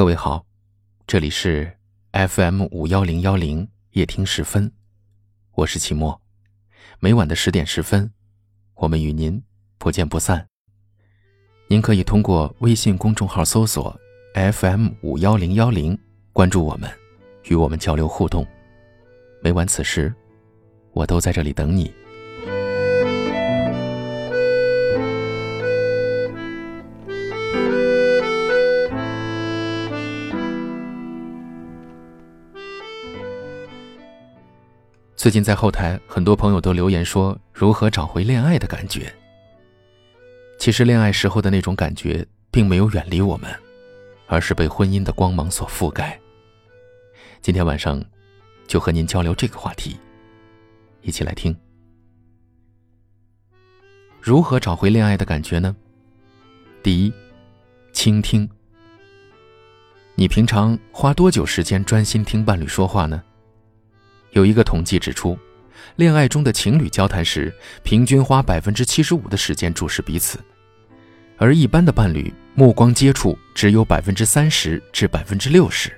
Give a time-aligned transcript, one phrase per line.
[0.00, 0.46] 各位好，
[1.06, 1.76] 这里是
[2.12, 4.72] FM 五幺零幺零夜听时分，
[5.52, 6.18] 我是齐墨。
[7.00, 8.10] 每晚的十点十分，
[8.76, 9.44] 我们与您
[9.76, 10.48] 不见不散。
[11.68, 13.94] 您可以通过微信公众号搜索
[14.32, 15.98] FM 五幺零幺零，
[16.32, 16.90] 关注我们，
[17.50, 18.46] 与我们交流互动。
[19.42, 20.10] 每晚此时，
[20.92, 21.92] 我都在这里等你。
[35.20, 39.14] 最近在后台，很多朋友都留言说如何找回恋爱的感觉。
[40.58, 43.54] 其实恋爱时候的那种感觉并没有远离我们，
[44.28, 46.18] 而是被婚姻的光芒所覆盖。
[47.42, 48.02] 今天晚上，
[48.66, 50.00] 就和您交流这个话题，
[51.02, 51.54] 一起来听。
[54.22, 55.76] 如何找回恋爱的感觉呢？
[56.82, 57.12] 第一，
[57.92, 58.48] 倾听。
[60.14, 63.22] 你平常花多久时间专心听伴侣说话呢？
[64.32, 65.38] 有一个统计指出，
[65.96, 70.38] 恋爱中的情侣交谈时，平均花百分之七十五的时间注视彼此，
[71.36, 75.90] 而一般的伴侣目光接触只有百分之三十至百分之六十。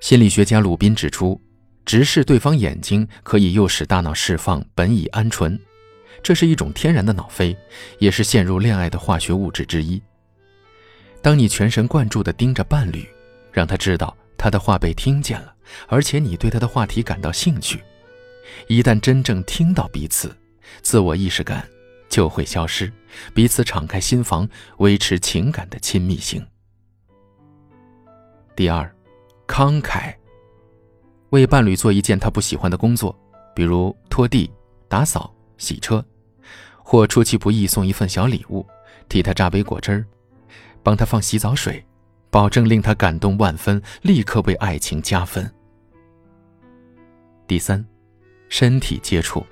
[0.00, 1.40] 心理学家鲁宾指出，
[1.84, 5.58] 直视对方眼睛可以诱使大脑释放苯乙胺醇，
[6.22, 7.56] 这是一种天然的脑啡，
[7.98, 10.00] 也是陷入恋爱的化学物质之一。
[11.22, 13.06] 当你全神贯注地盯着伴侣，
[13.52, 15.54] 让他知道他的话被听见了。
[15.86, 17.84] 而且你对他的话题感到兴趣，
[18.66, 20.34] 一旦真正听到彼此，
[20.80, 21.68] 自我意识感
[22.08, 22.90] 就会消失，
[23.34, 26.44] 彼此敞开心房，维持情感的亲密性。
[28.56, 28.90] 第二，
[29.46, 30.14] 慷慨，
[31.28, 33.16] 为伴侣做一件他不喜欢的工作，
[33.54, 34.50] 比如拖地、
[34.88, 36.04] 打扫、洗车，
[36.82, 38.66] 或出其不意送一份小礼物，
[39.08, 40.04] 替他榨杯果汁儿，
[40.82, 41.84] 帮他放洗澡水，
[42.30, 45.52] 保证令他感动万分，立刻为爱情加分。
[47.46, 47.84] 第三，
[48.48, 49.44] 身体接触。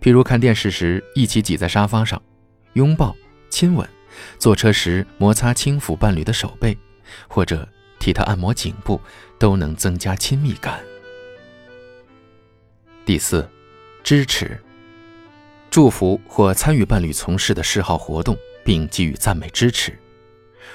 [0.00, 2.20] 譬如看电视时一起挤在沙发上，
[2.72, 3.14] 拥抱、
[3.48, 3.86] 亲吻；
[4.38, 6.76] 坐车时摩擦轻抚伴侣的手背，
[7.28, 7.68] 或者
[8.00, 9.00] 替他按摩颈部，
[9.38, 10.80] 都能增加亲密感。
[13.06, 13.48] 第四，
[14.02, 14.60] 支持。
[15.70, 19.96] 祝福或参与伴侣从事的嗜好活动，并给予赞美支持。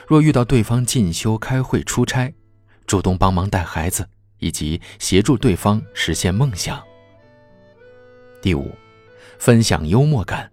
[0.08, 2.34] 若遇到对方进修、开会、出差，
[2.86, 4.08] 主动帮忙带孩子。
[4.40, 6.80] 以及协助对方实现梦想。
[8.40, 8.72] 第五，
[9.40, 10.48] 分享幽默感。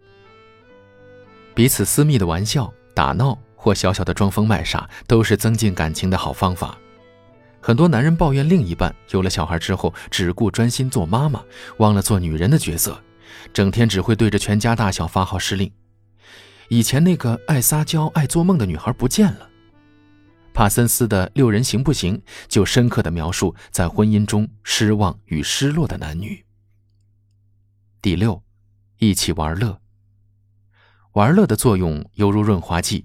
[1.55, 6.79] 彼此私密的玩笑、打闹或小小的装疯卖傻，都是增进感情的好方法。
[7.61, 11.43] 很多男人抱怨另一半有了小孩之后，只顾专心做妈妈，
[11.77, 12.99] 忘了做女人的角色，
[13.53, 15.71] 整天只会对着全家大小发号施令。
[16.69, 19.49] 以前那个爱撒娇、爱做梦的女孩不见了。
[20.53, 22.17] 帕森斯的《六人行不行》
[22.49, 26.45] 就深刻的描述在婚姻中失望与失落的男女。
[28.01, 28.41] 第六，
[28.99, 29.81] 一起玩乐。
[31.15, 33.05] 玩乐的作用犹如润滑剂。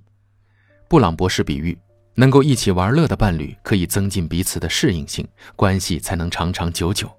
[0.88, 1.78] 布朗博士比喻，
[2.16, 7.10] 能够一起玩乐的伴侣可以增进彼此的适应性，关系才能长长久久。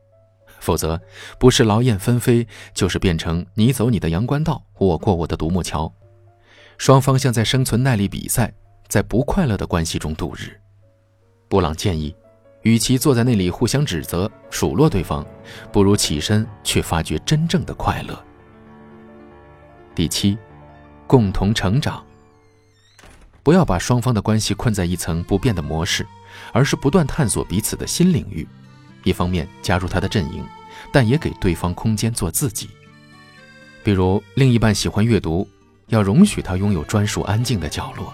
[0.60, 1.00] 否则，
[1.38, 5.92] 不是劳燕分飞，就是变成你走你的阳关道，我过我的独木桥。
[6.80, 8.50] 双方像在生存耐力比赛。
[8.88, 10.58] 在不快乐的关系中度日，
[11.46, 12.16] 布朗建议，
[12.62, 15.24] 与其坐在那里互相指责、数落对方，
[15.70, 18.18] 不如起身去发掘真正的快乐。
[19.94, 20.36] 第七，
[21.06, 22.04] 共同成长。
[23.42, 26.04] 不要把双方的关系困在一层不变的模式，
[26.50, 28.48] 而是不断探索彼此的新领域。
[29.04, 30.42] 一方面加入他的阵营，
[30.91, 32.70] 但也给对方空间做自己。
[33.84, 35.47] 比如，另一半喜欢阅读，
[35.90, 38.12] 要容许他拥有专属安静的角落。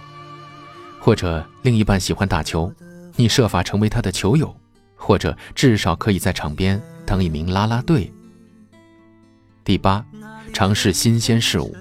[0.99, 2.73] 或者另一半喜欢打球，
[3.15, 4.55] 你设法成为他的球友，
[4.97, 8.13] 或者至少可以在场边当一名啦啦队。
[9.63, 10.05] 第八，
[10.53, 11.77] 尝试新鲜事物，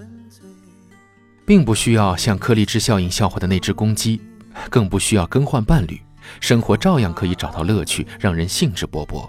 [1.45, 4.21] 并不需要像柯立芝效应笑话的那只公鸡，
[4.69, 5.99] 更不需要更换伴侣，
[6.39, 9.27] 生活照样可以找到乐趣，让人兴致勃勃。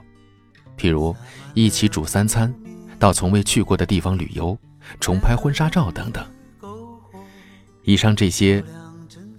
[0.76, 1.16] 譬如
[1.54, 2.54] 一起煮三餐，
[2.98, 4.58] 到从未去过的地方旅游，
[5.00, 6.22] 重拍婚纱照等等。
[7.86, 8.62] 以上这些。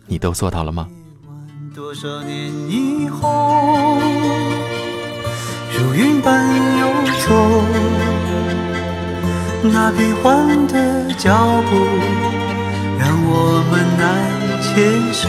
[0.08, 0.88] 你都做到了吗？
[1.76, 4.00] 多少年以后，
[5.78, 6.48] 如云般
[6.80, 6.88] 游
[7.28, 7.28] 走，
[9.62, 11.76] 那变幻的脚步
[12.98, 14.08] 让我们难
[14.64, 14.74] 牵
[15.14, 15.28] 手。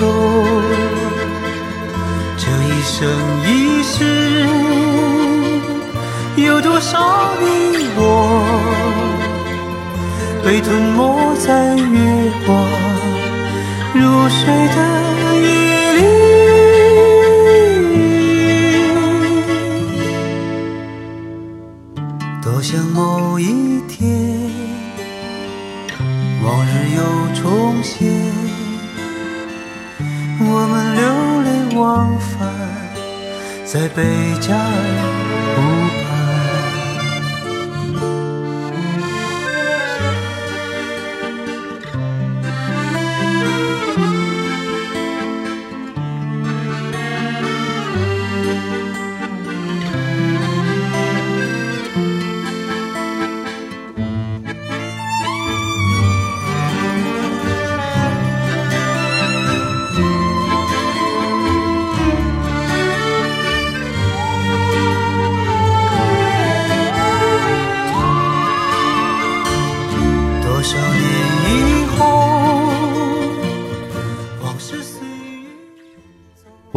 [2.39, 2.97] 这一生
[3.45, 3.97] 一世，
[6.37, 7.45] 有多少你
[7.97, 8.01] 我
[10.45, 12.88] 被吞没在月光？
[13.99, 14.41] 如水
[14.75, 14.79] 的
[15.43, 15.47] 夜
[15.99, 15.99] 里。
[22.43, 23.99] 多想某一天
[26.43, 27.01] 往日又
[27.35, 27.43] 重
[27.83, 27.97] 现
[30.41, 31.03] 我们流
[31.43, 31.49] 连
[31.79, 32.37] 忘返
[33.65, 34.03] 在贝
[34.41, 34.67] 加尔
[35.57, 35.57] 湖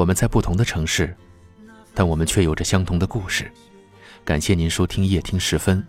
[0.01, 1.15] 我们在不同的城市，
[1.93, 3.51] 但我们却有着相同的故事。
[4.25, 5.85] 感谢您收听夜听时分，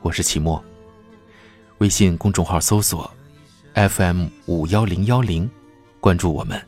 [0.00, 0.64] 我是齐墨。
[1.76, 3.12] 微信公众号搜索
[3.74, 5.46] FM 五幺零幺零，
[6.00, 6.58] 关注我们。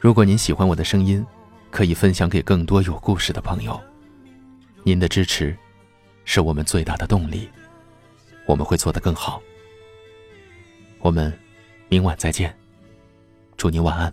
[0.00, 1.24] 如果您喜欢我的声音，
[1.70, 3.80] 可以分享给更多有故事的朋友。
[4.82, 5.56] 您的支持
[6.24, 7.48] 是我们最大的动力，
[8.46, 9.40] 我们会做得更好。
[10.98, 11.32] 我们
[11.88, 12.52] 明晚再见，
[13.56, 14.12] 祝您晚安。